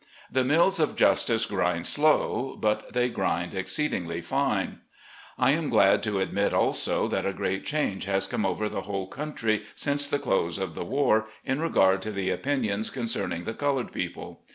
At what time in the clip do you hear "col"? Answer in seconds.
13.53-13.75